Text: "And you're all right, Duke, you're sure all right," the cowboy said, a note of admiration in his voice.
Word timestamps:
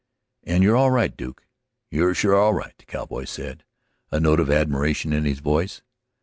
"And 0.43 0.63
you're 0.63 0.75
all 0.75 0.89
right, 0.89 1.15
Duke, 1.15 1.45
you're 1.91 2.15
sure 2.15 2.33
all 2.33 2.55
right," 2.55 2.73
the 2.79 2.85
cowboy 2.85 3.25
said, 3.25 3.63
a 4.09 4.19
note 4.19 4.39
of 4.39 4.49
admiration 4.49 5.13
in 5.13 5.25
his 5.25 5.37
voice. 5.41 5.83